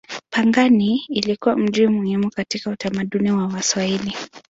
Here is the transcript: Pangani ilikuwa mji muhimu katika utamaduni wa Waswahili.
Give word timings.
Pangani 0.29 1.05
ilikuwa 1.09 1.55
mji 1.57 1.87
muhimu 1.87 2.29
katika 2.29 2.69
utamaduni 2.69 3.31
wa 3.31 3.47
Waswahili. 3.47 4.15